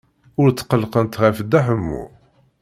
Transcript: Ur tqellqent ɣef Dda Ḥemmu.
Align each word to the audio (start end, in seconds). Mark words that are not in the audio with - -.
Ur 0.41 0.47
tqellqent 0.51 1.19
ɣef 1.23 1.37
Dda 1.45 1.59
Ḥemmu. 1.65 2.03